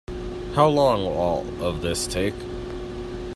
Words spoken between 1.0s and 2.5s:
will all of this take?